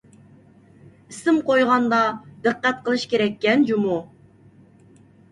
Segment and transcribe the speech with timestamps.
[1.11, 1.99] ئىسىم قويغاندا
[2.47, 3.99] دىققەت قىلىش كېرەككەن جۇمۇ.